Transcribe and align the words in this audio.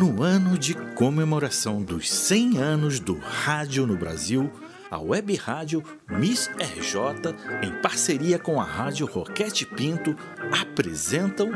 No 0.00 0.22
ano 0.22 0.56
de 0.56 0.72
comemoração 0.94 1.82
dos 1.82 2.10
100 2.10 2.56
anos 2.56 2.98
do 2.98 3.18
rádio 3.18 3.86
no 3.86 3.98
Brasil, 3.98 4.50
a 4.90 4.98
web 4.98 5.36
rádio 5.36 5.84
Miss 6.08 6.48
RJ, 6.58 7.34
em 7.62 7.82
parceria 7.82 8.38
com 8.38 8.58
a 8.58 8.64
rádio 8.64 9.04
Roquete 9.04 9.66
Pinto, 9.66 10.16
apresentam 10.58 11.50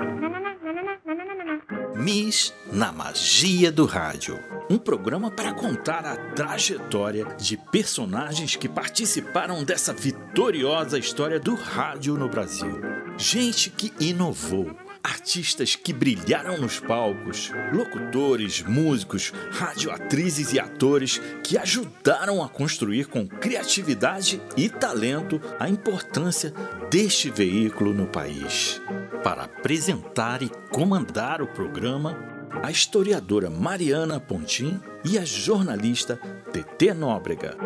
Miss 1.96 2.52
na 2.70 2.92
Magia 2.92 3.72
do 3.72 3.86
Rádio. 3.86 4.38
Um 4.68 4.76
programa 4.76 5.30
para 5.30 5.54
contar 5.54 6.04
a 6.04 6.14
trajetória 6.34 7.24
de 7.38 7.56
personagens 7.56 8.56
que 8.56 8.68
participaram 8.68 9.64
dessa 9.64 9.94
vitoriosa 9.94 10.98
história 10.98 11.40
do 11.40 11.54
rádio 11.54 12.14
no 12.18 12.28
Brasil. 12.28 12.78
Gente 13.16 13.70
que 13.70 13.90
inovou, 13.98 14.70
artistas 15.04 15.76
que 15.76 15.92
brilharam 15.92 16.56
nos 16.58 16.80
palcos, 16.80 17.52
locutores, 17.70 18.62
músicos, 18.62 19.34
radioatrizes 19.50 20.54
e 20.54 20.58
atores 20.58 21.20
que 21.42 21.58
ajudaram 21.58 22.42
a 22.42 22.48
construir 22.48 23.06
com 23.06 23.28
criatividade 23.28 24.40
e 24.56 24.70
talento 24.70 25.38
a 25.60 25.68
importância 25.68 26.54
deste 26.90 27.30
veículo 27.30 27.92
no 27.92 28.06
país. 28.06 28.80
Para 29.22 29.44
apresentar 29.44 30.42
e 30.42 30.50
comandar 30.70 31.42
o 31.42 31.46
programa, 31.46 32.16
a 32.62 32.70
historiadora 32.70 33.50
Mariana 33.50 34.18
Pontim 34.18 34.80
e 35.04 35.18
a 35.18 35.24
jornalista 35.24 36.18
TT 36.50 36.94
Nóbrega. 36.94 37.56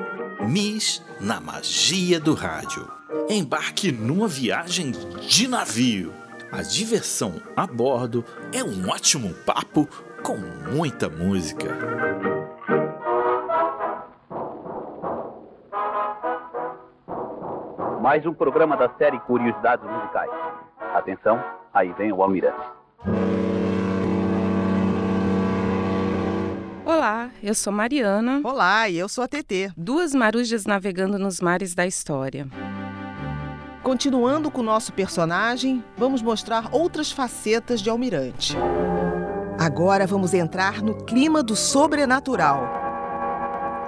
Miss 0.49 1.03
na 1.21 1.41
magia 1.41 2.19
do 2.19 2.35
rádio. 2.35 2.89
Embarque 3.29 3.93
numa 3.93 4.27
viagem 4.27 4.93
de 5.29 5.47
navio 5.47 6.13
a 6.51 6.63
diversão 6.63 7.35
a 7.57 7.67
bordo 7.67 8.25
é 8.53 8.63
um 8.65 8.89
ótimo 8.89 9.35
papo 9.45 9.87
com 10.23 10.37
muita 10.73 11.09
música. 11.09 11.69
Mais 18.01 18.25
um 18.25 18.33
programa 18.33 18.77
da 18.77 18.89
série 18.97 19.19
Curiosidades 19.21 19.85
Musicais. 19.85 20.31
Atenção, 20.95 21.43
aí 21.73 21.93
vem 21.93 22.13
o 22.13 22.23
Almirante. 22.23 22.67
Olá, 26.87 27.31
eu 27.43 27.55
sou 27.55 27.73
Mariana. 27.73 28.41
Olá, 28.43 28.89
e 28.89 28.97
eu 28.97 29.09
sou 29.09 29.23
a 29.23 29.29
TT. 29.29 29.73
Duas 29.77 30.15
marujas 30.15 30.65
navegando 30.65 31.19
nos 31.19 31.41
mares 31.41 31.75
da 31.75 31.87
história. 31.87 32.49
Continuando 33.89 34.51
com 34.51 34.61
o 34.61 34.65
nosso 34.65 34.93
personagem, 34.93 35.83
vamos 35.97 36.21
mostrar 36.21 36.69
outras 36.73 37.11
facetas 37.11 37.81
de 37.81 37.89
Almirante. 37.89 38.55
Agora 39.59 40.07
vamos 40.07 40.35
entrar 40.35 40.83
no 40.83 40.95
clima 41.07 41.43
do 41.43 41.57
sobrenatural. 41.57 42.65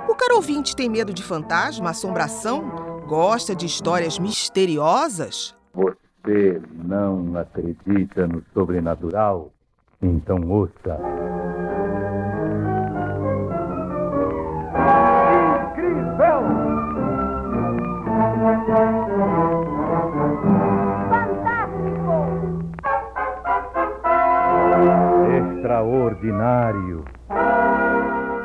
O 0.08 0.14
caro 0.14 0.36
ouvinte 0.36 0.74
tem 0.74 0.88
medo 0.88 1.12
de 1.12 1.22
fantasma, 1.22 1.90
assombração? 1.90 3.02
Gosta 3.06 3.54
de 3.54 3.66
histórias 3.66 4.18
misteriosas? 4.18 5.54
Você 5.74 6.62
não 6.72 7.36
acredita 7.36 8.26
no 8.26 8.42
sobrenatural? 8.54 9.52
Então 10.00 10.38
ouça. 10.48 10.98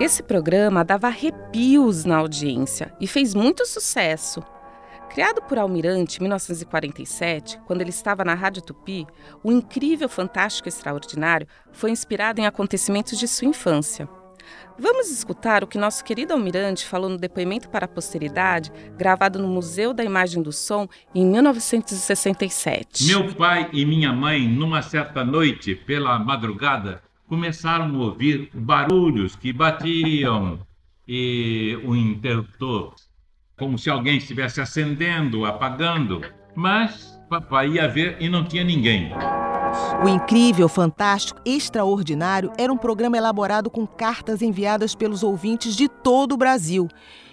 Esse 0.06 0.22
programa 0.22 0.86
dava 0.86 1.08
arrepios 1.08 2.06
na 2.06 2.18
audiência 2.18 2.94
e 3.02 3.08
fez 3.08 3.34
muito 3.34 3.66
sucesso. 3.66 4.40
Criado 5.10 5.42
por 5.42 5.58
Almirante 5.58 6.20
em 6.20 6.22
1947, 6.22 7.60
quando 7.66 7.82
ele 7.82 7.90
estava 7.90 8.24
na 8.24 8.36
Rádio 8.36 8.62
Tupi, 8.62 9.08
o 9.44 9.52
incrível, 9.52 10.08
fantástico 10.08 10.70
extraordinário 10.70 11.48
foi 11.72 11.90
inspirado 11.90 12.40
em 12.40 12.46
acontecimentos 12.46 13.18
de 13.18 13.28
sua 13.28 13.48
infância. 13.48 14.08
Vamos 14.78 15.10
escutar 15.10 15.64
o 15.64 15.68
que 15.68 15.80
nosso 15.80 16.04
querido 16.04 16.34
Almirante 16.34 16.86
falou 16.86 17.10
no 17.10 17.18
depoimento 17.18 17.68
para 17.68 17.86
a 17.86 17.90
posteridade, 17.90 18.72
gravado 18.96 19.40
no 19.40 19.48
Museu 19.48 19.92
da 19.92 20.04
Imagem 20.04 20.44
do 20.44 20.52
Som 20.52 20.88
em 21.16 21.26
1967. 21.26 23.08
Meu 23.08 23.34
pai 23.34 23.72
e 23.74 23.84
minha 23.84 24.14
mãe, 24.14 24.48
numa 24.48 24.84
certa 24.84 25.26
noite, 25.26 25.74
pela 25.74 26.20
madrugada, 26.20 27.02
começaram 27.28 27.96
a 27.96 28.06
ouvir 28.06 28.50
barulhos 28.54 29.36
que 29.36 29.52
batiam 29.52 30.60
e 31.08 31.80
o 31.84 31.96
interruptor, 31.96 32.94
como 33.58 33.78
se 33.78 33.90
alguém 33.90 34.18
estivesse 34.18 34.62
acendendo, 34.62 35.46
apagando. 35.46 36.22
Mas 36.56 37.20
papai 37.30 37.72
ia 37.72 37.88
ver 37.88 38.18
e 38.20 38.30
não 38.30 38.46
tinha 38.46 38.64
ninguém. 38.64 39.12
O 40.04 40.08
incrível, 40.08 40.70
fantástico, 40.70 41.40
extraordinário 41.46 42.52
era 42.58 42.72
um 42.72 42.78
programa 42.78 43.18
elaborado 43.18 43.70
com 43.70 43.86
cartas 43.86 44.42
enviadas 44.42 44.96
pelos 44.96 45.22
ouvintes 45.22 45.76
de 45.76 45.90
todo 45.90 46.34
o 46.34 46.38
Brasil. 46.38 46.88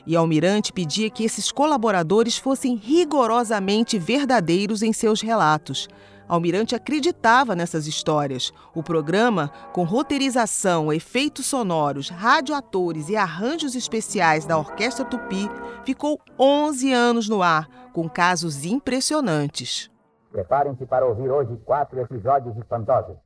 E 0.04 0.16
Almirante 0.16 0.72
pedia 0.72 1.08
que 1.08 1.22
esses 1.22 1.52
colaboradores 1.52 2.36
fossem 2.36 2.74
rigorosamente 2.74 3.98
verdadeiros 3.98 4.82
em 4.82 4.92
seus 4.92 5.20
relatos. 5.20 5.88
Almirante 6.32 6.74
acreditava 6.74 7.54
nessas 7.54 7.86
histórias. 7.86 8.54
O 8.74 8.82
programa, 8.82 9.50
com 9.70 9.84
roteirização, 9.84 10.90
efeitos 10.90 11.44
sonoros, 11.44 12.08
radioatores 12.08 13.10
e 13.10 13.16
arranjos 13.16 13.74
especiais 13.74 14.46
da 14.46 14.56
Orquestra 14.56 15.04
Tupi, 15.04 15.46
ficou 15.84 16.18
11 16.40 16.90
anos 16.90 17.28
no 17.28 17.42
ar, 17.42 17.68
com 17.92 18.08
casos 18.08 18.64
impressionantes. 18.64 19.90
Preparem-se 20.30 20.86
para 20.86 21.04
ouvir 21.04 21.28
hoje 21.30 21.54
quatro 21.66 22.00
episódios 22.00 22.56
espantosos. 22.56 23.18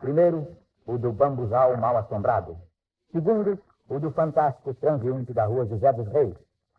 Primeiro, 0.00 0.44
o 0.84 0.98
do 0.98 1.12
bambuzal 1.12 1.76
mal 1.76 1.96
assombrado. 1.96 2.56
Segundo, 3.12 3.56
o 3.88 4.00
do 4.00 4.10
fantástico 4.10 4.74
transeunte 4.74 5.32
da 5.32 5.46
rua 5.46 5.64
José 5.64 5.92
dos 5.92 6.08
Reis. 6.08 6.34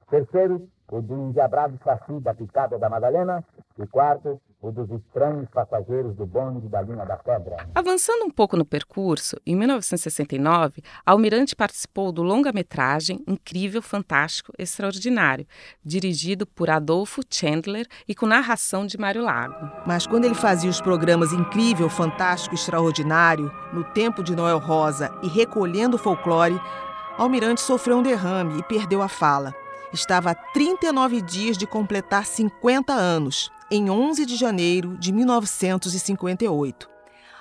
Terceiro, 0.10 0.68
o 0.92 1.02
do 1.02 1.14
endiabrado 1.14 1.80
saci 1.86 2.20
da 2.20 2.34
picada 2.34 2.78
da 2.78 2.90
Madalena. 2.90 3.46
E 3.78 3.88
quarto, 3.88 4.42
o 4.62 4.72
dos 4.72 4.90
estranhos 4.92 5.48
passageiros 5.50 6.16
do 6.16 6.26
bonde 6.26 6.68
da 6.68 6.82
linha 6.82 7.06
da 7.06 7.16
pedra. 7.16 7.56
Avançando 7.74 8.26
um 8.26 8.30
pouco 8.30 8.58
no 8.58 8.66
percurso, 8.66 9.38
em 9.46 9.56
1969, 9.56 10.82
Almirante 11.06 11.56
participou 11.56 12.12
do 12.12 12.22
longa-metragem 12.22 13.24
Incrível, 13.26 13.82
Fantástico, 13.82 14.52
Extraordinário, 14.60 15.48
dirigido 15.84 16.46
por 16.46 16.70
Adolfo 16.70 17.22
Chandler 17.30 17.88
e 18.06 18.14
com 18.14 18.26
narração 18.26 18.86
de 18.86 18.98
Mário 18.98 19.24
Lago. 19.24 19.56
Mas 19.86 20.06
quando 20.06 20.26
ele 20.26 20.36
fazia 20.36 20.70
os 20.70 20.82
programas 20.82 21.32
Incrível, 21.32 21.90
Fantástico, 21.90 22.56
Extraordinário, 22.56 23.50
No 23.72 23.86
Tempo 23.86 24.22
de 24.22 24.36
Noel 24.36 24.60
Rosa 24.60 25.10
e 25.24 25.30
Recolhendo 25.30 25.98
Folclore, 25.98 26.60
Almirante 27.18 27.62
sofreu 27.62 27.98
um 27.98 28.04
derrame 28.04 28.60
e 28.60 28.64
perdeu 28.64 29.02
a 29.02 29.08
fala. 29.08 29.56
Estava 29.94 30.32
a 30.32 30.36
39 30.36 31.22
dias 31.22 31.58
de 31.58 31.66
completar 31.66 32.26
50 32.26 32.94
anos 32.94 33.50
em 33.72 33.90
11 33.90 34.26
de 34.26 34.36
janeiro 34.36 34.98
de 34.98 35.12
1958. 35.12 36.90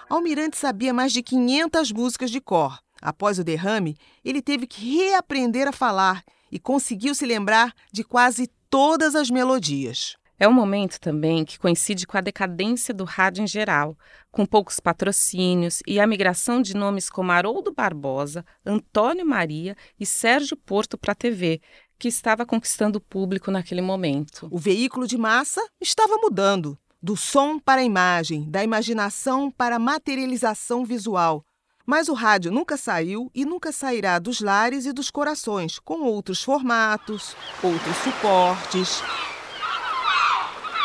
Almirante 0.08 0.56
sabia 0.56 0.92
mais 0.92 1.12
de 1.12 1.22
500 1.22 1.92
músicas 1.92 2.30
de 2.30 2.40
cor. 2.40 2.78
Após 3.00 3.38
o 3.38 3.44
derrame, 3.44 3.96
ele 4.24 4.42
teve 4.42 4.66
que 4.66 4.96
reaprender 4.96 5.68
a 5.68 5.72
falar 5.72 6.22
e 6.50 6.58
conseguiu 6.58 7.14
se 7.14 7.24
lembrar 7.24 7.72
de 7.92 8.02
quase 8.04 8.50
todas 8.68 9.14
as 9.14 9.30
melodias. 9.30 10.16
É 10.40 10.46
um 10.46 10.52
momento 10.52 11.00
também 11.00 11.44
que 11.44 11.58
coincide 11.58 12.06
com 12.06 12.16
a 12.16 12.20
decadência 12.20 12.94
do 12.94 13.02
rádio 13.02 13.42
em 13.42 13.46
geral, 13.46 13.98
com 14.30 14.46
poucos 14.46 14.78
patrocínios 14.78 15.82
e 15.84 15.98
a 15.98 16.06
migração 16.06 16.62
de 16.62 16.74
nomes 16.74 17.10
como 17.10 17.32
Haroldo 17.32 17.72
Barbosa, 17.72 18.44
Antônio 18.64 19.26
Maria 19.26 19.76
e 19.98 20.06
Sérgio 20.06 20.56
Porto 20.56 20.96
para 20.96 21.10
a 21.10 21.16
TV, 21.16 21.60
que 21.98 22.08
estava 22.08 22.46
conquistando 22.46 22.98
o 22.98 23.00
público 23.00 23.50
naquele 23.50 23.82
momento. 23.82 24.46
O 24.50 24.58
veículo 24.58 25.06
de 25.06 25.18
massa 25.18 25.60
estava 25.80 26.16
mudando, 26.16 26.78
do 27.02 27.16
som 27.16 27.58
para 27.58 27.80
a 27.80 27.84
imagem, 27.84 28.48
da 28.48 28.62
imaginação 28.62 29.50
para 29.50 29.76
a 29.76 29.80
materialização 29.80 30.84
visual. 30.84 31.44
Mas 31.84 32.08
o 32.08 32.14
rádio 32.14 32.52
nunca 32.52 32.76
saiu 32.76 33.30
e 33.34 33.44
nunca 33.44 33.72
sairá 33.72 34.18
dos 34.18 34.40
lares 34.40 34.84
e 34.84 34.92
dos 34.92 35.10
corações, 35.10 35.78
com 35.78 36.02
outros 36.02 36.42
formatos, 36.42 37.34
outros 37.62 37.96
suportes. 37.96 39.02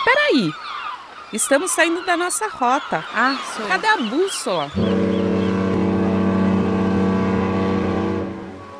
Peraí! 0.05 0.51
Estamos 1.33 1.71
saindo 1.71 2.05
da 2.05 2.15
nossa 2.15 2.47
rota. 2.47 3.03
Ah, 3.13 3.35
Cadê 3.67 3.87
a 3.87 3.97
bússola? 3.97 4.71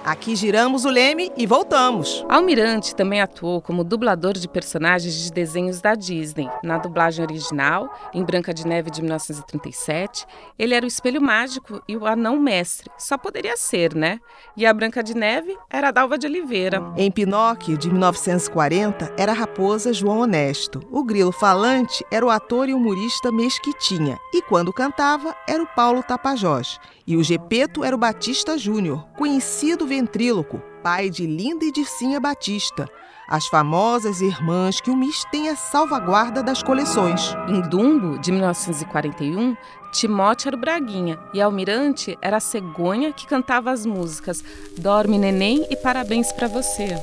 Aqui 0.06 0.36
giramos 0.36 0.84
o 0.84 0.90
leme 0.90 1.32
e 1.38 1.48
voltamos. 1.48 2.26
Almirante 2.28 2.94
também 2.94 3.22
atuou 3.22 3.62
como 3.62 3.86
dublador 3.86 4.34
de 4.34 4.50
personagens 4.50 5.16
de 5.16 5.32
desenhos 5.32 5.80
da 5.80 5.96
Disney. 5.96 6.50
Na 6.62 6.78
dublagem 6.78 7.24
original, 7.24 7.90
em 8.14 8.22
Branca 8.22 8.54
de 8.54 8.68
Neve 8.68 8.92
de 8.92 9.02
1937, 9.02 10.26
ele 10.60 10.74
era 10.74 10.84
o 10.84 10.88
espelho 10.88 11.22
mágico 11.22 11.82
e 11.88 11.96
o 11.96 12.06
anão 12.06 12.38
mestre. 12.38 12.92
Só 12.98 13.18
poderia 13.18 13.56
ser, 13.56 13.96
né? 13.96 14.20
E 14.58 14.66
a 14.66 14.74
Branca 14.74 15.02
de 15.02 15.16
Neve 15.16 15.58
era 15.70 15.88
a 15.88 15.92
Dalva 15.92 16.18
de 16.18 16.28
Oliveira. 16.28 16.84
Em 16.98 17.10
Pinóquio, 17.10 17.78
de 17.78 17.90
1940, 17.90 19.14
era 19.18 19.32
a 19.32 19.36
raposa 19.36 19.94
João 19.94 20.20
Honesto. 20.20 20.82
O 20.92 21.02
grilo 21.06 21.32
falante 21.32 22.06
era 22.12 22.26
o 22.26 22.30
ator 22.30 22.68
e 22.68 22.74
humorista 22.74 23.32
Mesquitinha. 23.32 24.20
E 24.34 24.42
quando 24.42 24.74
cantava, 24.74 25.34
era 25.48 25.64
o 25.64 25.68
Paulo 25.68 26.04
Tapajós. 26.04 26.78
E 27.08 27.16
o 27.16 27.24
Gepeto 27.24 27.84
era 27.84 27.96
o 27.96 28.00
Batista 28.00 28.58
Júnior, 28.58 29.06
conhecido 29.18 29.86
ventríloco, 30.04 30.62
pai 30.84 31.10
de 31.10 31.26
Linda 31.26 31.64
e 31.64 31.72
de 31.72 31.86
Cinha 31.86 32.20
Batista, 32.20 32.90
as 33.28 33.48
famosas 33.48 34.20
irmãs 34.20 34.82
que 34.82 34.92
o 34.92 34.98
MIS 34.98 35.24
tem 35.32 35.48
a 35.48 35.56
salvaguarda 35.56 36.44
das 36.44 36.62
coleções. 36.62 37.34
Em 37.48 37.62
Dumbo, 37.62 38.20
de 38.20 38.32
1941, 38.32 39.56
Timote 39.94 40.48
era 40.48 40.58
o 40.58 40.60
Braguinha 40.60 41.18
e 41.34 41.42
Almirante 41.42 42.18
era 42.22 42.38
a 42.38 42.42
cegonha 42.42 43.14
que 43.14 43.26
cantava 43.26 43.72
as 43.72 43.86
músicas 43.86 44.44
Dorme 44.78 45.18
Neném 45.18 45.66
e 45.70 45.78
Parabéns 45.78 46.34
para 46.34 46.48
Você. 46.48 46.96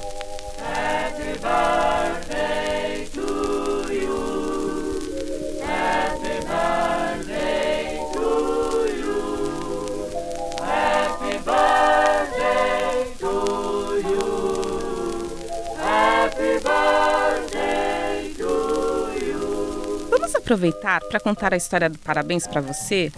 Aproveitar 20.51 21.01
para 21.05 21.21
contar 21.21 21.55
a 21.55 21.57
história 21.57 21.89
do 21.89 21.97
Parabéns 21.99 22.45
para 22.45 22.61
Você? 22.61 23.13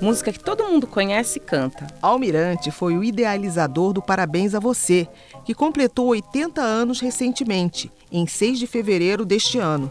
Música 0.00 0.32
que 0.32 0.40
todo 0.40 0.64
mundo 0.64 0.88
conhece 0.88 1.38
e 1.38 1.40
canta. 1.40 1.86
Almirante 2.02 2.72
foi 2.72 2.96
o 2.96 3.04
idealizador 3.04 3.92
do 3.92 4.02
Parabéns 4.02 4.56
a 4.56 4.58
Você, 4.60 5.06
que 5.44 5.54
completou 5.54 6.08
80 6.08 6.60
anos 6.60 6.98
recentemente, 6.98 7.92
em 8.10 8.26
6 8.26 8.58
de 8.58 8.66
fevereiro 8.66 9.24
deste 9.24 9.56
ano. 9.56 9.88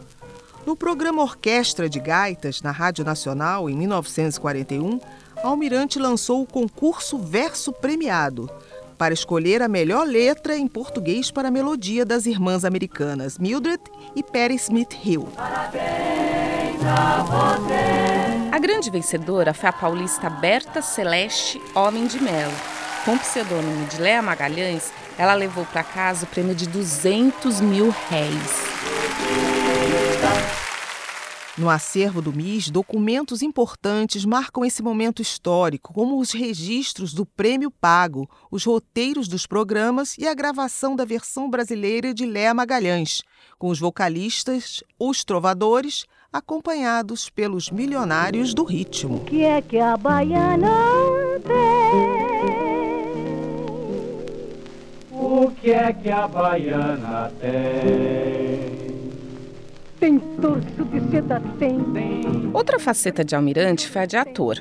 No 0.65 0.75
programa 0.75 1.21
Orquestra 1.21 1.87
de 1.87 2.01
Gaitas, 2.01 2.61
na 2.61 2.71
Rádio 2.71 3.05
Nacional, 3.05 3.69
em 3.69 3.77
1941, 3.77 4.99
Almirante 5.41 5.97
lançou 5.97 6.41
o 6.41 6.47
concurso 6.47 7.17
Verso 7.17 7.71
Premiado 7.71 8.49
para 8.97 9.13
escolher 9.13 9.61
a 9.61 9.69
melhor 9.69 10.05
letra 10.05 10.57
em 10.57 10.67
português 10.67 11.31
para 11.31 11.47
a 11.47 11.51
melodia 11.51 12.05
das 12.05 12.25
irmãs 12.25 12.65
americanas 12.65 13.37
Mildred 13.37 13.81
e 14.15 14.21
Perry 14.21 14.55
Smith 14.55 14.93
Hill. 15.03 15.27
Parabéns 15.35 16.22
a 18.51 18.59
grande 18.59 18.89
vencedora 18.89 19.53
foi 19.53 19.69
a 19.69 19.73
paulista 19.73 20.29
Berta 20.29 20.81
Celeste 20.81 21.61
Homem 21.73 22.07
de 22.07 22.21
Melo. 22.21 22.53
Com 23.05 23.13
o 23.13 23.19
pseudônimo 23.19 23.85
de 23.87 24.01
Léa 24.01 24.21
Magalhães, 24.21 24.91
ela 25.17 25.33
levou 25.33 25.65
para 25.65 25.83
casa 25.83 26.25
o 26.25 26.27
prêmio 26.27 26.53
de 26.53 26.67
200 26.67 27.61
mil 27.61 27.93
réis. 28.09 28.73
No 31.55 31.69
acervo 31.69 32.21
do 32.21 32.33
MIS, 32.33 32.69
documentos 32.69 33.43
importantes 33.43 34.25
marcam 34.25 34.65
esse 34.65 34.81
momento 34.81 35.21
histórico, 35.21 35.93
como 35.93 36.19
os 36.19 36.31
registros 36.31 37.13
do 37.13 37.25
prêmio 37.25 37.69
pago, 37.69 38.27
os 38.49 38.65
roteiros 38.65 39.27
dos 39.27 39.45
programas 39.45 40.17
e 40.17 40.27
a 40.27 40.33
gravação 40.33 40.95
da 40.95 41.05
versão 41.05 41.49
brasileira 41.49 42.11
de 42.11 42.25
Léa 42.25 42.55
Magalhães, 42.55 43.21
com 43.59 43.69
os 43.69 43.79
vocalistas, 43.79 44.83
os 44.97 45.23
trovadores, 45.23 46.05
acompanhados 46.33 47.29
pelos 47.29 47.69
milionários 47.69 48.55
do 48.55 48.63
ritmo. 48.63 49.17
O 49.17 49.25
que 49.25 49.43
é 49.43 49.61
que 49.61 49.77
a 49.77 49.95
baiana 49.95 50.67
tem? 51.45 52.23
O 55.11 55.51
que 55.51 55.71
é 55.71 55.93
que 55.93 56.09
a 56.09 56.27
baiana 56.27 57.31
tem? 57.39 58.73
Tem 59.99 60.19
torso 60.19 60.83
de 60.85 61.11
seda, 61.11 61.39
tem. 61.59 61.79
Outra 62.51 62.79
faceta 62.79 63.23
de 63.23 63.35
Almirante 63.35 63.87
foi 63.87 64.01
a 64.01 64.05
de 64.07 64.17
ator. 64.17 64.57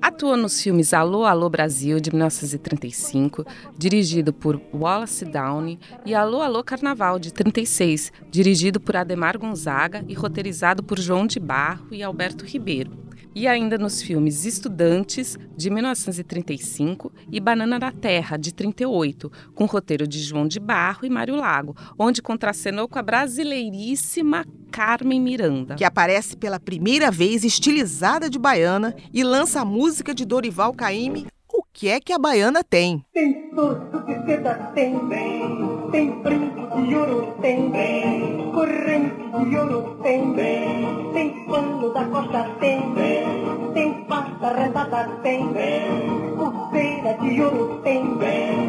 Atuou 0.00 0.36
nos 0.36 0.60
filmes 0.60 0.92
Alô, 0.92 1.24
Alô 1.24 1.48
Brasil, 1.48 1.98
de 2.00 2.10
1935, 2.10 3.44
dirigido 3.76 4.32
por 4.32 4.60
Wallace 4.72 5.24
Downey, 5.24 5.78
e 6.04 6.14
Alô, 6.14 6.42
Alô 6.42 6.62
Carnaval, 6.62 7.18
de 7.18 7.32
36, 7.32 8.12
dirigido 8.30 8.80
por 8.80 8.96
Ademar 8.96 9.38
Gonzaga 9.38 10.04
e 10.08 10.14
roteirizado 10.14 10.82
por 10.82 10.98
João 10.98 11.26
de 11.26 11.40
Barro 11.40 11.88
e 11.90 12.02
Alberto 12.02 12.44
Ribeiro. 12.44 13.06
E 13.34 13.46
ainda 13.46 13.76
nos 13.76 14.00
filmes 14.00 14.46
Estudantes, 14.46 15.36
de 15.54 15.68
1935, 15.68 17.12
e 17.30 17.38
Banana 17.38 17.78
da 17.78 17.92
Terra, 17.92 18.38
de 18.38 18.54
38, 18.54 19.30
com 19.54 19.66
roteiro 19.66 20.06
de 20.06 20.20
João 20.20 20.48
de 20.48 20.58
Barro 20.58 21.04
e 21.04 21.10
Mário 21.10 21.36
Lago, 21.36 21.76
onde 21.98 22.22
contracenou 22.22 22.88
com 22.88 22.98
a 22.98 23.02
brasileiríssima 23.02 24.46
Carmen 24.70 25.20
Miranda. 25.20 25.74
Que 25.74 25.84
aparece 25.84 26.36
pela 26.36 26.58
primeira 26.60 27.10
vez 27.10 27.44
estilizada 27.44 28.28
de 28.28 28.38
baiana 28.38 28.94
e 29.12 29.22
lança 29.22 29.60
a 29.60 29.64
música 29.64 30.14
de 30.14 30.24
Dorival 30.24 30.72
Caymmi, 30.72 31.26
O 31.48 31.62
que 31.72 31.88
é 31.88 32.00
que 32.00 32.12
a 32.12 32.18
baiana 32.18 32.62
tem? 32.64 33.04
Tem 33.14 33.50
torso 33.54 34.04
de 34.06 34.14
seda, 34.26 34.54
tem, 34.74 34.98
tem, 35.08 35.90
tem 35.90 36.22
brinco 36.22 36.82
de 36.82 36.94
ouro, 36.94 37.34
tem, 37.40 37.70
tem, 37.70 38.52
corrente 38.52 39.48
de 39.48 39.56
ouro, 39.56 39.98
tem, 40.02 40.34
tem, 40.34 41.12
tem 41.14 41.46
pano 41.46 41.92
da 41.94 42.04
costa, 42.06 42.44
tem, 42.60 42.80
tem, 42.94 43.72
tem 43.74 44.04
pasta 44.04 44.52
rentada, 44.52 45.04
tem, 45.22 45.52
tem, 45.52 46.36
pulseira 46.36 47.18
de 47.20 47.40
ouro, 47.42 47.80
tem, 47.82 48.02
tem 48.18 48.65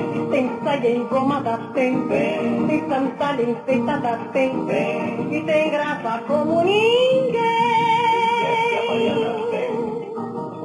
saia 0.67 0.97
engomada, 0.97 1.57
tem, 1.73 1.95
tem, 2.09 2.67
tem 2.67 2.89
sandália 2.89 3.51
enfeitada, 3.51 4.19
tem, 4.33 4.65
tem, 4.65 5.33
e 5.33 5.41
tem 5.43 5.71
graça 5.71 6.21
como 6.27 6.61
ninguém. 6.61 7.37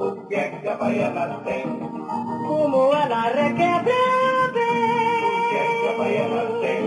O 0.00 0.26
que 0.26 0.34
é 0.34 0.48
que 0.48 0.68
a 0.68 0.74
baiana 0.74 1.40
tem? 1.44 1.62
Como 2.48 2.92
ela 2.94 3.22
requebra 3.30 3.94
O 5.22 5.50
que 5.50 5.56
é 5.56 5.66
que 5.78 5.86
a 5.86 5.98
baiana 5.98 6.42
tem? 6.62 6.82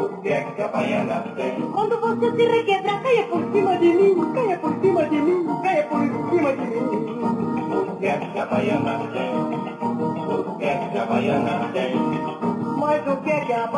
O 0.00 0.22
que 0.22 0.28
é 0.28 0.40
que 0.42 0.62
a 0.62 0.68
baiana 0.68 1.24
tem? 1.34 1.54
Quando 1.72 2.00
você 2.00 2.36
se 2.36 2.44
requebra, 2.46 2.98
caia 3.02 3.24
por 3.24 3.42
cima 3.52 3.76
de 3.78 3.92
mim, 3.94 4.32
caia 4.32 4.58
por 4.58 4.74
cima 4.80 5.04
de 5.06 5.16
mim, 5.16 5.46
caia 5.64 5.82
por 5.88 6.00
cima 6.30 6.52
de 6.52 6.66
mim. 6.70 6.92
O 7.72 7.96
que 7.98 8.06
é 8.06 8.18
que 8.18 8.38
a 8.38 8.46
baiana 8.46 8.94
tem? 9.12 9.32
O 10.32 10.56
que 10.58 10.64
é 10.64 10.88
que 10.92 10.98
a 10.98 11.04
baiana 11.06 11.70
tem? 11.72 12.11
Mas 13.52 13.68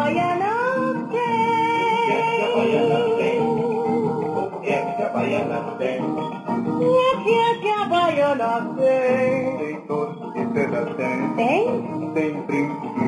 o 4.37 4.61
que 4.61 4.71
é 4.71 4.79
que 4.95 5.03
a 5.03 5.09
baiana 5.09 5.65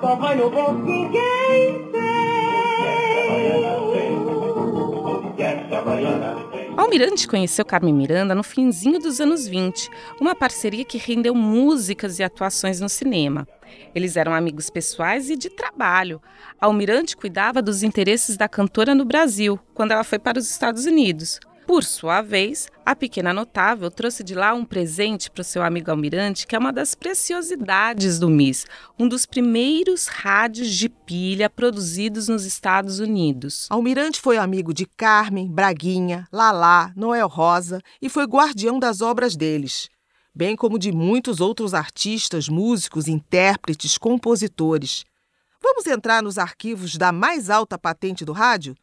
Só 0.00 0.16
vai 0.16 0.34
no 0.34 0.50
bolsinho 0.50 1.10
quem 1.10 1.86
O 5.04 5.32
que 5.36 5.42
é 5.42 5.66
que 5.68 5.74
a 5.74 5.82
baiana 5.82 6.36
tem? 6.50 6.55
Almirante 6.76 7.26
conheceu 7.26 7.64
Carmen 7.64 7.94
Miranda 7.94 8.34
no 8.34 8.42
finzinho 8.42 8.98
dos 8.98 9.18
anos 9.18 9.48
20, 9.48 9.88
uma 10.20 10.34
parceria 10.34 10.84
que 10.84 10.98
rendeu 10.98 11.34
músicas 11.34 12.18
e 12.18 12.22
atuações 12.22 12.80
no 12.80 12.88
cinema. 12.88 13.48
Eles 13.94 14.14
eram 14.14 14.34
amigos 14.34 14.68
pessoais 14.68 15.30
e 15.30 15.36
de 15.36 15.48
trabalho. 15.48 16.20
Almirante 16.60 17.16
cuidava 17.16 17.62
dos 17.62 17.82
interesses 17.82 18.36
da 18.36 18.46
cantora 18.46 18.94
no 18.94 19.06
Brasil, 19.06 19.58
quando 19.72 19.92
ela 19.92 20.04
foi 20.04 20.18
para 20.18 20.38
os 20.38 20.50
Estados 20.50 20.84
Unidos. 20.84 21.40
Por 21.66 21.82
sua 21.82 22.22
vez, 22.22 22.68
a 22.84 22.94
pequena 22.94 23.34
notável 23.34 23.90
trouxe 23.90 24.22
de 24.22 24.36
lá 24.36 24.54
um 24.54 24.64
presente 24.64 25.28
para 25.28 25.40
o 25.40 25.44
seu 25.44 25.64
amigo 25.64 25.90
Almirante, 25.90 26.46
que 26.46 26.54
é 26.54 26.58
uma 26.58 26.72
das 26.72 26.94
preciosidades 26.94 28.20
do 28.20 28.30
MIS, 28.30 28.66
um 28.96 29.08
dos 29.08 29.26
primeiros 29.26 30.06
rádios 30.06 30.68
de 30.72 30.88
pilha 30.88 31.50
produzidos 31.50 32.28
nos 32.28 32.44
Estados 32.44 33.00
Unidos. 33.00 33.66
Almirante 33.68 34.20
foi 34.20 34.38
amigo 34.38 34.72
de 34.72 34.86
Carmen, 34.86 35.50
Braguinha, 35.50 36.28
Lalá, 36.32 36.92
Noel 36.94 37.26
Rosa 37.26 37.82
e 38.00 38.08
foi 38.08 38.26
guardião 38.26 38.78
das 38.78 39.00
obras 39.00 39.34
deles. 39.34 39.88
bem 40.32 40.54
como 40.54 40.78
de 40.78 40.92
muitos 40.92 41.40
outros 41.40 41.74
artistas, 41.74 42.48
músicos, 42.48 43.08
intérpretes, 43.08 43.98
compositores. 43.98 45.04
Vamos 45.62 45.86
entrar 45.86 46.22
nos 46.22 46.38
arquivos 46.38 46.96
da 46.96 47.10
mais 47.10 47.50
alta 47.50 47.78
patente 47.78 48.24
do 48.24 48.32
rádio? 48.32 48.76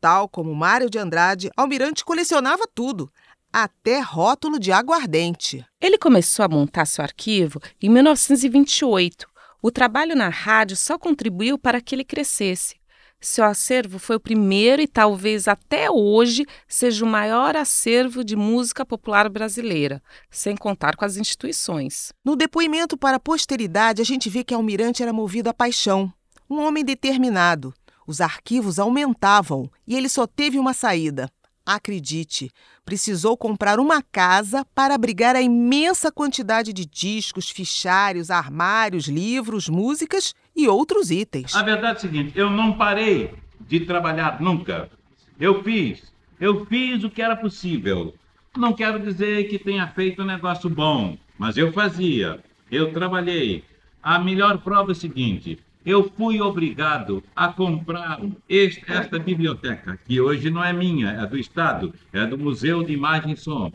Tal 0.00 0.28
como 0.28 0.54
Mário 0.54 0.88
de 0.88 0.98
Andrade, 0.98 1.50
Almirante 1.54 2.04
colecionava 2.04 2.64
tudo, 2.74 3.12
até 3.52 4.00
rótulo 4.00 4.58
de 4.58 4.72
aguardente. 4.72 5.64
Ele 5.78 5.98
começou 5.98 6.44
a 6.44 6.48
montar 6.48 6.86
seu 6.86 7.04
arquivo 7.04 7.60
em 7.82 7.90
1928. 7.90 9.26
O 9.60 9.70
trabalho 9.70 10.16
na 10.16 10.30
rádio 10.30 10.76
só 10.76 10.98
contribuiu 10.98 11.58
para 11.58 11.82
que 11.82 11.94
ele 11.94 12.04
crescesse. 12.04 12.80
Seu 13.20 13.44
acervo 13.44 13.98
foi 13.98 14.16
o 14.16 14.20
primeiro 14.20 14.80
e 14.80 14.88
talvez 14.88 15.46
até 15.46 15.90
hoje 15.90 16.46
seja 16.66 17.04
o 17.04 17.08
maior 17.08 17.54
acervo 17.54 18.24
de 18.24 18.34
música 18.34 18.86
popular 18.86 19.28
brasileira, 19.28 20.02
sem 20.30 20.56
contar 20.56 20.96
com 20.96 21.04
as 21.04 21.18
instituições. 21.18 22.14
No 22.24 22.34
depoimento 22.34 22.96
para 22.96 23.18
a 23.18 23.20
posteridade, 23.20 24.00
a 24.00 24.04
gente 24.06 24.30
vê 24.30 24.42
que 24.42 24.54
Almirante 24.54 25.02
era 25.02 25.12
movido 25.12 25.50
a 25.50 25.54
paixão, 25.54 26.10
um 26.48 26.60
homem 26.60 26.82
determinado. 26.82 27.74
Os 28.10 28.20
arquivos 28.20 28.80
aumentavam 28.80 29.70
e 29.86 29.94
ele 29.96 30.08
só 30.08 30.26
teve 30.26 30.58
uma 30.58 30.74
saída: 30.74 31.30
Acredite, 31.64 32.50
precisou 32.84 33.36
comprar 33.36 33.78
uma 33.78 34.02
casa 34.02 34.66
para 34.74 34.96
abrigar 34.96 35.36
a 35.36 35.40
imensa 35.40 36.10
quantidade 36.10 36.72
de 36.72 36.84
discos, 36.84 37.48
fichários, 37.48 38.28
armários, 38.28 39.06
livros, 39.06 39.68
músicas 39.68 40.34
e 40.56 40.66
outros 40.66 41.12
itens. 41.12 41.54
A 41.54 41.62
verdade 41.62 41.86
é 41.86 41.96
a 41.98 42.00
seguinte: 42.00 42.32
eu 42.34 42.50
não 42.50 42.76
parei 42.76 43.32
de 43.60 43.78
trabalhar 43.86 44.40
nunca. 44.40 44.90
Eu 45.38 45.62
fiz, 45.62 46.12
eu 46.40 46.66
fiz 46.66 47.04
o 47.04 47.10
que 47.10 47.22
era 47.22 47.36
possível. 47.36 48.12
Não 48.56 48.72
quero 48.72 48.98
dizer 48.98 49.48
que 49.48 49.56
tenha 49.56 49.86
feito 49.86 50.22
um 50.22 50.26
negócio 50.26 50.68
bom, 50.68 51.16
mas 51.38 51.56
eu 51.56 51.72
fazia, 51.72 52.42
eu 52.72 52.92
trabalhei. 52.92 53.62
A 54.02 54.18
melhor 54.18 54.58
prova 54.58 54.90
é 54.90 54.94
a 54.94 54.96
seguinte: 54.96 55.60
eu 55.84 56.10
fui 56.10 56.40
obrigado 56.40 57.22
a 57.34 57.48
comprar 57.48 58.20
este, 58.48 58.84
esta 58.86 59.18
biblioteca, 59.18 59.98
que 60.04 60.20
hoje 60.20 60.50
não 60.50 60.62
é 60.62 60.72
minha, 60.72 61.10
é 61.10 61.26
do 61.26 61.38
Estado, 61.38 61.94
é 62.12 62.26
do 62.26 62.36
Museu 62.36 62.82
de 62.82 62.92
Imagem 62.92 63.32
e 63.32 63.36
Som. 63.36 63.72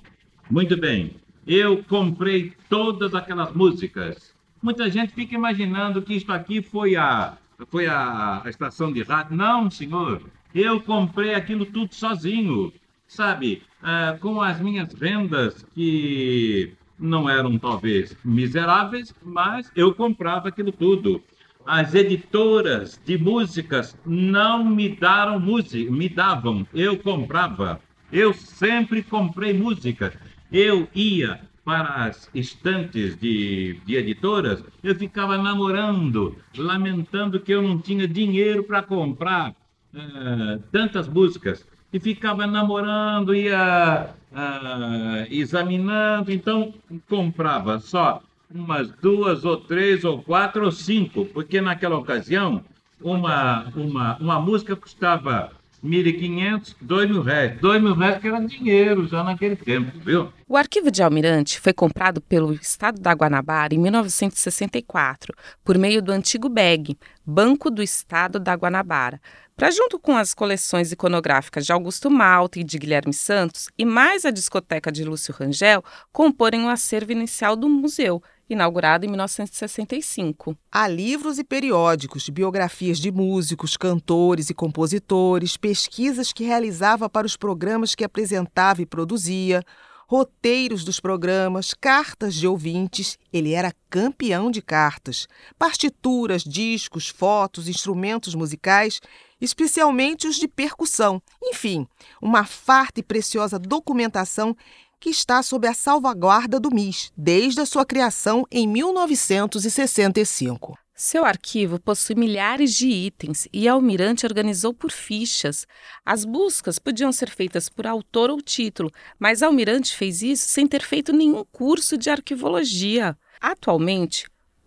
Muito 0.50 0.78
bem, 0.78 1.16
eu 1.48 1.84
comprei 1.84 2.54
todas 2.70 3.16
aquelas 3.16 3.52
músicas. 3.54 4.34
Muita 4.62 4.90
gente 4.90 5.14
fica 5.14 5.36
imaginando 5.36 6.02
que 6.02 6.14
isto 6.14 6.32
aqui 6.32 6.62
foi 6.62 6.96
a, 6.96 7.38
foi 7.70 7.88
a, 7.88 8.44
estação 8.46 8.92
de 8.92 9.02
rádio. 9.02 9.36
Não, 9.36 9.70
senhor, 9.70 10.22
eu 10.54 10.80
comprei 10.82 11.34
aquilo 11.34 11.66
tudo 11.66 11.94
sozinho, 11.94 12.72
sabe? 13.08 13.64
Ah, 13.82 14.18
com 14.20 14.42
as 14.42 14.60
minhas 14.60 14.94
rendas 14.94 15.66
que 15.74 16.74
não 16.98 17.30
eram 17.30 17.58
talvez 17.58 18.16
miseráveis, 18.24 19.14
mas 19.24 19.72
eu 19.76 19.94
comprava 19.94 20.48
aquilo 20.50 20.72
tudo 20.72 21.22
as 21.66 21.96
editoras 21.96 23.00
de 23.06 23.18
músicas 23.18 23.98
não 24.06 24.64
me 24.64 24.90
daram 24.90 25.40
música, 25.40 25.92
me 25.92 26.08
davam, 26.08 26.66
eu 26.74 26.98
comprava. 26.98 27.80
Eu 28.12 28.34
sempre 28.34 29.02
comprei 29.02 29.54
música. 29.54 30.14
Eu 30.52 30.88
ia 30.94 31.42
para 31.66 32.06
as 32.06 32.30
estantes 32.36 33.18
de, 33.18 33.82
de 33.84 33.96
editoras, 33.96 34.64
eu 34.84 34.94
ficava 34.94 35.36
namorando, 35.36 36.38
lamentando 36.56 37.40
que 37.40 37.52
eu 37.52 37.62
não 37.62 37.80
tinha 37.80 38.08
dinheiro 38.08 38.64
para 38.64 38.84
comprar 38.84 39.50
uh, 39.52 40.60
tantas 40.72 41.08
músicas. 41.08 41.68
E 41.92 42.00
ficava 42.00 42.46
namorando, 42.46 43.34
ia 43.34 44.10
uh, 44.32 45.34
examinando, 45.34 46.32
então 46.32 46.74
comprava 47.10 47.80
só 47.80 48.22
umas 48.56 48.90
duas 48.90 49.44
ou 49.44 49.58
três 49.58 50.04
ou 50.06 50.24
quatro 50.24 50.66
ou 50.66 50.72
cinco, 50.72 51.26
porque 51.26 51.60
naquela 51.60 51.98
ocasião 51.98 52.64
uma, 53.02 53.66
uma, 53.76 54.18
uma 54.18 54.40
música 54.40 54.76
custava 54.76 55.52
1.500, 55.84 56.76
2 56.82 57.10
mil 57.10 57.22
reais. 57.22 57.60
2 57.60 57.82
mil 57.82 57.94
reais 57.94 58.20
que 58.20 58.28
era 58.28 58.40
dinheiro 58.40 59.08
já 59.08 59.24
naquele 59.24 59.56
tempo, 59.56 59.92
viu? 60.00 60.32
O 60.48 60.58
arquivo 60.58 60.90
de 60.90 61.04
Almirante 61.04 61.60
foi 61.60 61.74
comprado 61.74 62.22
pelo 62.22 62.54
Estado 62.54 63.00
da 63.00 63.12
Guanabara 63.12 63.76
em 63.76 63.78
1964, 63.78 65.34
por 65.64 65.78
meio 65.78 66.02
do 66.02 66.12
antigo 66.12 66.50
BEG, 66.50 66.98
Banco 67.26 67.70
do 67.70 67.84
Estado 67.84 68.40
da 68.40 68.54
Guanabara, 68.54 69.20
para 69.56 69.72
junto 69.72 69.98
com 70.00 70.18
as 70.18 70.34
coleções 70.34 70.92
iconográficas 70.92 71.66
de 71.66 71.72
Augusto 71.72 72.10
Malta 72.10 72.60
e 72.60 72.64
de 72.64 72.78
Guilherme 72.78 73.14
Santos, 73.14 73.70
e 73.78 73.86
mais 73.86 74.26
a 74.26 74.32
discoteca 74.32 74.92
de 74.92 75.04
Lúcio 75.04 75.34
Rangel, 75.34 75.84
comporem 76.12 76.66
o 76.66 76.70
acervo 76.70 77.12
inicial 77.12 77.56
do 77.56 77.70
museu, 77.70 78.22
inaugurado 78.50 79.06
em 79.06 79.10
1965. 79.10 80.58
Há 80.72 80.88
livros 80.88 81.40
e 81.40 81.44
periódicos, 81.44 82.30
biografias 82.30 83.00
de 83.00 83.12
músicos, 83.12 83.76
cantores 83.76 84.50
e 84.50 84.54
compositores, 84.54 85.58
pesquisas 85.58 86.32
que 86.32 86.44
realizava 86.44 87.10
para 87.10 87.26
os 87.28 87.36
programas 87.36 87.96
que 87.96 88.04
apresentava 88.04 88.82
e 88.82 88.86
produzia, 88.86 89.64
roteiros 90.08 90.84
dos 90.84 91.00
programas, 91.00 91.74
cartas 91.74 92.36
de 92.36 92.48
ouvintes. 92.48 93.18
Ele 93.34 93.54
era 93.54 93.74
campeão 93.90 94.52
de 94.52 94.62
cartas, 94.62 95.28
partituras, 95.58 96.44
discos, 96.44 97.10
fotos, 97.10 97.68
instrumentos 97.68 98.36
musicais, 98.36 99.02
especialmente 99.42 100.28
os 100.28 100.36
de 100.36 100.48
percussão. 100.48 101.22
Enfim, 101.42 101.88
uma 102.22 102.46
farta 102.46 103.00
e 103.00 103.04
preciosa 103.04 103.58
documentação 103.58 104.56
que 105.00 105.10
está 105.10 105.44
sob 105.44 105.68
a 105.68 105.74
salvaguarda 105.74 106.60
do 106.60 106.74
MIS 106.74 107.12
desde 107.16 107.62
a 107.62 107.66
sua 107.66 107.86
criação 107.86 108.46
em 108.52 108.68
1965. 108.68 110.76
Seu 110.98 111.26
arquivo 111.26 111.78
possui 111.78 112.16
milhares 112.16 112.74
de 112.74 112.88
itens 112.88 113.50
e 113.52 113.68
Almirante 113.68 114.26
organizou 114.26 114.74
por 114.74 114.92
fichas. 114.92 115.68
As 116.06 116.24
buscas 116.24 116.80
podiam 116.80 117.12
ser 117.12 117.30
feitas 117.30 117.68
por 117.68 117.86
autor 117.86 118.30
ou 118.30 118.42
título, 118.42 118.90
mas 119.20 119.44
Almirante 119.44 119.94
fez 119.94 120.22
isso 120.22 120.48
sem 120.48 120.66
ter 120.66 120.82
feito 120.82 121.12
nenhum 121.12 121.44
curso 121.52 121.98
de 121.98 122.10
arquivologia. 122.10 123.18
Atualmente, 123.42 124.26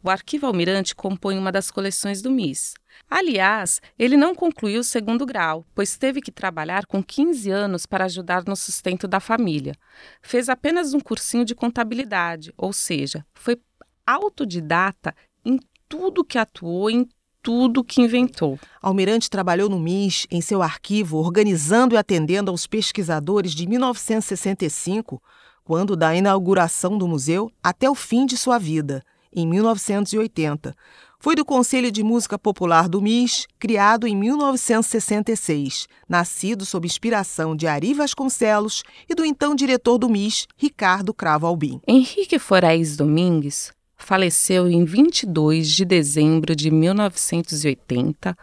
o 0.08 0.10
Arquivo 0.10 0.46
Almirante 0.46 0.96
compõe 0.96 1.38
uma 1.38 1.52
das 1.52 1.70
coleções 1.70 2.22
do 2.22 2.30
MIS. 2.30 2.72
Aliás, 3.10 3.80
ele 3.98 4.16
não 4.16 4.34
concluiu 4.34 4.80
o 4.80 4.84
segundo 4.84 5.26
grau, 5.26 5.66
pois 5.74 5.98
teve 5.98 6.22
que 6.22 6.32
trabalhar 6.32 6.86
com 6.86 7.02
15 7.02 7.50
anos 7.50 7.84
para 7.84 8.06
ajudar 8.06 8.44
no 8.46 8.56
sustento 8.56 9.06
da 9.06 9.20
família. 9.20 9.74
Fez 10.22 10.48
apenas 10.48 10.94
um 10.94 11.00
cursinho 11.00 11.44
de 11.44 11.54
contabilidade, 11.54 12.54
ou 12.56 12.72
seja, 12.72 13.24
foi 13.34 13.60
autodidata 14.06 15.14
em 15.44 15.60
tudo 15.86 16.24
que 16.24 16.38
atuou, 16.38 16.88
em 16.88 17.06
tudo 17.42 17.84
que 17.84 18.00
inventou. 18.00 18.58
Almirante 18.80 19.28
trabalhou 19.28 19.68
no 19.68 19.78
MIS, 19.78 20.26
em 20.30 20.40
seu 20.40 20.62
arquivo, 20.62 21.18
organizando 21.18 21.94
e 21.94 21.98
atendendo 21.98 22.50
aos 22.50 22.66
pesquisadores 22.66 23.52
de 23.52 23.66
1965, 23.66 25.22
quando 25.62 25.94
da 25.94 26.16
inauguração 26.16 26.96
do 26.96 27.06
museu, 27.06 27.52
até 27.62 27.90
o 27.90 27.94
fim 27.94 28.24
de 28.24 28.38
sua 28.38 28.58
vida, 28.58 29.04
em 29.32 29.46
1980 29.46 30.74
foi 31.20 31.34
do 31.34 31.44
Conselho 31.44 31.90
de 31.90 32.04
Música 32.04 32.38
Popular 32.38 32.88
do 32.88 33.02
MIS, 33.02 33.48
criado 33.58 34.06
em 34.06 34.14
1966, 34.16 35.88
nascido 36.08 36.64
sob 36.64 36.86
inspiração 36.86 37.56
de 37.56 37.66
Ari 37.66 37.92
Vasconcelos 37.92 38.84
e 39.08 39.14
do 39.16 39.24
então 39.24 39.52
diretor 39.54 39.98
do 39.98 40.08
MIS, 40.08 40.46
Ricardo 40.56 41.12
Cravo 41.12 41.46
Albim. 41.46 41.80
Henrique 41.88 42.38
Forais 42.38 42.96
Domingues 42.96 43.72
faleceu 43.96 44.68
em 44.68 44.84
22 44.84 45.68
de 45.68 45.84
dezembro 45.84 46.54
de 46.54 46.70
1980, 46.70 48.36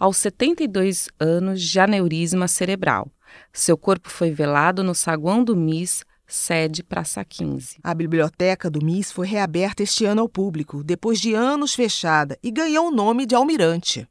aos 0.00 0.16
72 0.16 1.10
anos 1.20 1.60
de 1.60 1.78
aneurisma 1.78 2.48
cerebral. 2.48 3.10
Seu 3.52 3.76
corpo 3.76 4.08
foi 4.08 4.30
velado 4.30 4.82
no 4.82 4.94
saguão 4.94 5.44
do 5.44 5.54
MIS 5.54 6.02
sede 6.32 6.82
Praça 6.82 7.22
15. 7.22 7.78
A 7.82 7.92
biblioteca 7.92 8.70
do 8.70 8.82
MIS 8.82 9.12
foi 9.12 9.26
reaberta 9.26 9.82
este 9.82 10.06
ano 10.06 10.22
ao 10.22 10.28
público, 10.28 10.82
depois 10.82 11.20
de 11.20 11.34
anos 11.34 11.74
fechada, 11.74 12.38
e 12.42 12.50
ganhou 12.50 12.88
o 12.88 12.90
nome 12.90 13.26
de 13.26 13.34
Almirante. 13.34 14.08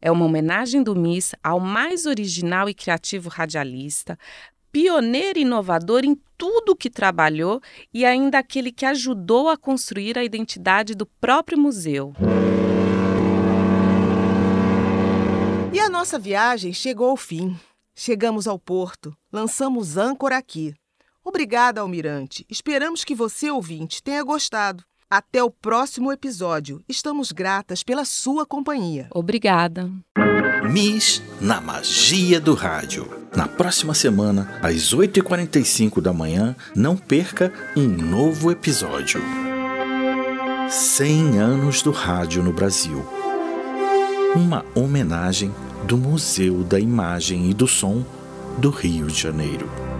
É 0.00 0.10
uma 0.10 0.24
homenagem 0.24 0.82
do 0.82 0.94
MIS 0.96 1.34
ao 1.42 1.60
mais 1.60 2.04
original 2.04 2.68
e 2.68 2.74
criativo 2.74 3.28
radialista, 3.28 4.18
pioneiro 4.72 5.38
e 5.38 5.42
inovador 5.42 6.04
em 6.04 6.20
tudo 6.36 6.74
que 6.74 6.90
trabalhou 6.90 7.60
e 7.92 8.04
ainda 8.04 8.40
aquele 8.40 8.72
que 8.72 8.84
ajudou 8.84 9.48
a 9.48 9.56
construir 9.56 10.18
a 10.18 10.24
identidade 10.24 10.96
do 10.96 11.06
próprio 11.06 11.56
museu. 11.56 12.12
E 15.72 15.78
a 15.78 15.88
nossa 15.88 16.18
viagem 16.18 16.72
chegou 16.72 17.10
ao 17.10 17.16
fim. 17.16 17.56
Chegamos 17.94 18.48
ao 18.48 18.58
porto, 18.58 19.16
lançamos 19.32 19.96
âncora 19.96 20.36
aqui. 20.36 20.74
Obrigada, 21.24 21.80
Almirante. 21.80 22.44
Esperamos 22.50 23.02
que 23.02 23.14
você, 23.14 23.50
ouvinte, 23.50 24.02
tenha 24.02 24.22
gostado. 24.22 24.84
Até 25.08 25.42
o 25.42 25.50
próximo 25.50 26.12
episódio. 26.12 26.82
Estamos 26.88 27.32
gratas 27.32 27.82
pela 27.82 28.04
sua 28.04 28.44
companhia. 28.44 29.08
Obrigada. 29.10 29.90
Miss 30.70 31.22
na 31.40 31.60
Magia 31.60 32.40
do 32.40 32.52
Rádio. 32.52 33.08
Na 33.34 33.48
próxima 33.48 33.94
semana, 33.94 34.58
às 34.62 34.94
8h45 34.94 36.00
da 36.00 36.12
manhã, 36.12 36.54
não 36.74 36.96
perca 36.96 37.52
um 37.76 37.86
novo 37.86 38.50
episódio. 38.50 39.20
100 40.68 41.38
anos 41.38 41.82
do 41.82 41.90
rádio 41.90 42.42
no 42.42 42.52
Brasil. 42.52 43.04
Uma 44.34 44.64
homenagem 44.74 45.54
do 45.84 45.96
Museu 45.96 46.64
da 46.64 46.80
Imagem 46.80 47.50
e 47.50 47.54
do 47.54 47.68
Som 47.68 48.04
do 48.58 48.70
Rio 48.70 49.06
de 49.06 49.20
Janeiro. 49.20 49.93